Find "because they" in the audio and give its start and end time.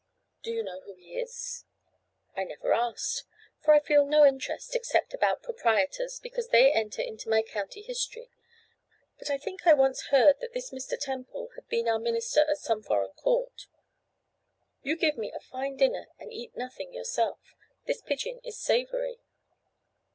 6.19-6.71